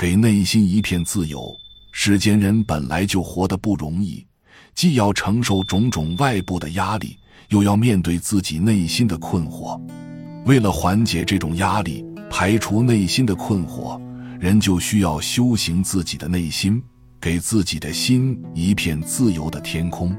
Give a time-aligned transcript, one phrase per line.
[0.00, 1.54] 给内心一片自由。
[1.92, 4.26] 世间人本来就活得不容易，
[4.74, 7.18] 既要承受种种外部的压力，
[7.50, 9.78] 又要面对自己内心的困惑。
[10.46, 14.00] 为了缓解这种压力，排除内心的困惑，
[14.40, 16.82] 人就需要修行自己的内心，
[17.20, 20.16] 给自己的心一片自由的天空。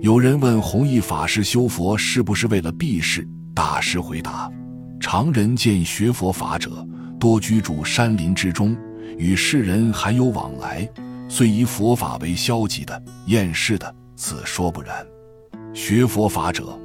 [0.00, 3.26] 有人问弘一法师修佛是不是为了避世？
[3.52, 4.48] 大师回答：
[5.00, 6.86] 常人见学佛法者，
[7.18, 8.76] 多居住山林之中。
[9.16, 10.88] 与世人还有往来，
[11.28, 15.06] 虽以佛法为消极的、厌世的，此说不然。
[15.72, 16.78] 学佛法者，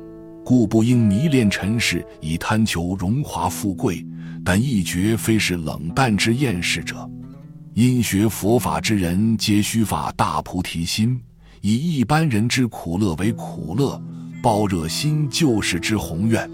[0.46, 4.06] 故不应迷恋尘世，以贪求荣华富贵，
[4.46, 7.10] 但亦绝非是冷淡之厌世者。
[7.74, 11.20] 因学佛法之人，皆须发大菩提心，
[11.62, 14.00] 以一般人之苦乐为苦乐，
[14.44, 16.48] 抱热心救世之宏愿，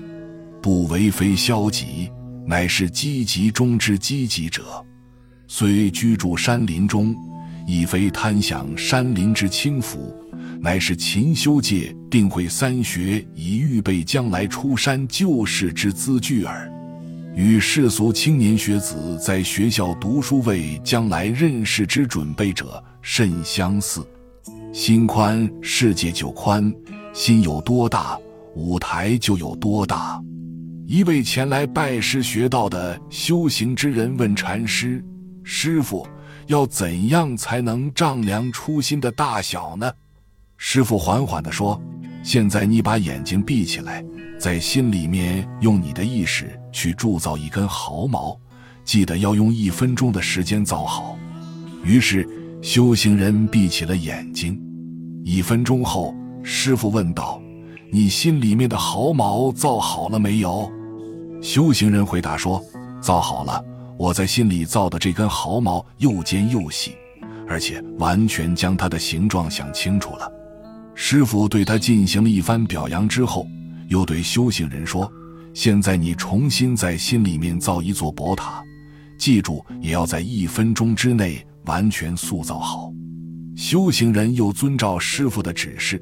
[0.61, 2.09] 不为非消极，
[2.45, 4.85] 乃是积极中之积极者。
[5.51, 7.15] 虽居住山林中，
[7.65, 10.15] 亦非贪享山林之清福，
[10.61, 16.71] 乃是勤修戒，定慧三学，以预备将来出山救世之资具耳。
[17.35, 24.05] 与世俗青年学子在学校读书为将来任世之准备者甚相似。
[24.71, 26.71] 心宽，世界就宽；
[27.11, 28.15] 心有多大，
[28.55, 30.21] 舞台就有多大。
[30.85, 35.03] 一位前来拜师学道的修行之人问禅师。
[35.51, 36.07] 师傅，
[36.45, 39.91] 要怎样才能丈量初心的大小呢？
[40.57, 41.81] 师傅缓缓地说
[42.21, 44.05] ：“现在你把眼睛闭起来，
[44.39, 48.39] 在心里面用你的意识去铸造一根毫毛，
[48.85, 51.17] 记得要用一分钟的时间造好。”
[51.83, 52.29] 于是
[52.61, 54.61] 修行人闭起了眼睛。
[55.25, 56.13] 一分钟后，
[56.43, 57.41] 师傅问道
[57.91, 60.71] ：“你心里面的毫毛造好了没有？”
[61.41, 62.63] 修行人回答说
[63.01, 63.65] ：“造好了。”
[63.99, 66.95] 我在心里造的这根毫毛又尖又细，
[67.45, 70.31] 而且完全将它的形状想清楚了。
[70.95, 73.45] 师傅对他进行了一番表扬之后，
[73.89, 75.11] 又对修行人说
[75.53, 78.63] ：“现在你重新在心里面造一座宝塔，
[79.17, 82.93] 记住也要在一分钟之内完全塑造好。”
[83.53, 86.01] 修行人又遵照师傅的指示，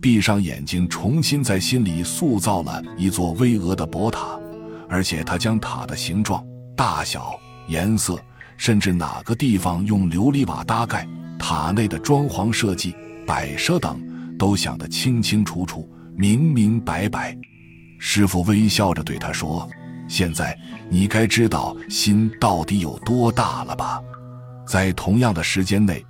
[0.00, 4.40] 闭上眼睛，重新在心里塑造了一座巍峨的宝塔，
[4.88, 6.42] 而且他将塔的形状。
[6.76, 8.18] 大小、颜色，
[8.56, 11.06] 甚至哪个地方用琉璃瓦搭盖，
[11.38, 12.94] 塔内的装潢设计、
[13.26, 14.00] 摆设等，
[14.36, 17.36] 都想得清清楚楚、明明白白。
[17.98, 19.68] 师傅微笑着对他说
[20.08, 20.58] ：“现在
[20.90, 24.00] 你该知道心到底有多大了吧？
[24.66, 26.04] 在同样的时间内，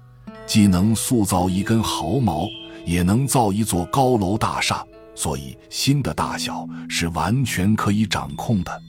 [0.47, 2.47] 既能塑造一根毫毛，
[2.87, 4.85] 也能造一座高楼大厦。
[5.15, 8.83] 所以，心的大小是完全可以掌控的。”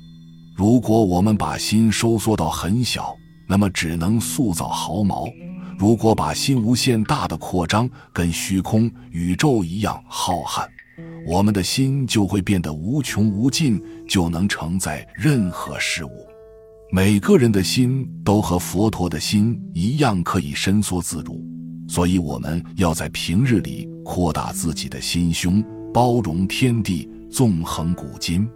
[0.56, 3.14] 如果我们把心收缩到很小，
[3.46, 5.26] 那么只能塑造毫毛；
[5.78, 10.66] 如果把心无限大的扩张，跟虚空、宇宙一样浩瀚，
[11.28, 16.26] 我们的心就会变得无穷无尽，就能承载任何事物。
[16.90, 21.38] 每个人的心都和佛陀的心一样，可以伸缩自如，
[21.86, 25.62] 所以我们要在平日里扩大自己的心胸，
[25.94, 28.48] 包容天地，纵横古今。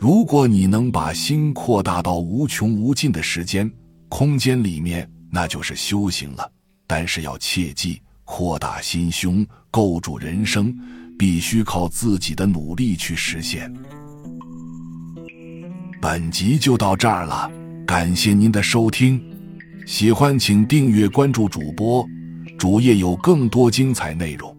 [0.00, 3.68] 如果你能把心扩大到无穷无尽的时间、
[4.08, 6.52] 空间里面，那就是修行了。
[6.86, 10.72] 但是要切记，扩大心胸、构筑人生，
[11.18, 13.74] 必须靠自己的努力去实现。
[16.00, 17.50] 本集就到这儿了，
[17.84, 19.20] 感谢您的收听，
[19.84, 22.06] 喜欢请订阅关注主播，
[22.56, 24.56] 主页有更多精彩内容。